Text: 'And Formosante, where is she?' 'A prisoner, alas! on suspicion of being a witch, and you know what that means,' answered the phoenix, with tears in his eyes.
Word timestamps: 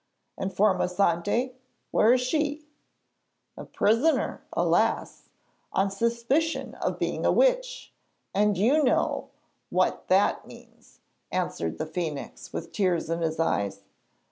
'And 0.35 0.51
Formosante, 0.51 1.53
where 1.91 2.11
is 2.13 2.21
she?' 2.21 2.65
'A 3.55 3.65
prisoner, 3.65 4.43
alas! 4.51 5.29
on 5.73 5.91
suspicion 5.91 6.73
of 6.73 6.97
being 6.97 7.23
a 7.23 7.31
witch, 7.31 7.93
and 8.33 8.57
you 8.57 8.81
know 8.81 9.29
what 9.69 10.07
that 10.07 10.47
means,' 10.47 11.01
answered 11.31 11.77
the 11.77 11.85
phoenix, 11.85 12.51
with 12.51 12.71
tears 12.71 13.11
in 13.11 13.21
his 13.21 13.39
eyes. 13.39 13.83